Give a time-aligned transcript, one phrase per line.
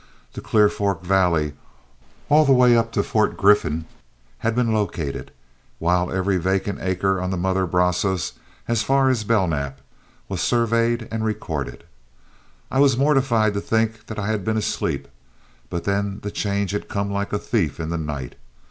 [0.33, 1.53] The Clear Fork valley
[2.27, 3.85] all the way up to Fort Griffin
[4.39, 5.29] had been located,
[5.77, 8.33] while every vacant acre on the mother Brazos,
[8.67, 9.79] as far north as Belknap,
[10.27, 11.83] was surveyed and recorded.
[12.71, 15.07] I was mortified to think that I had been asleep,
[15.69, 18.37] but then the change had come like a thief in the night.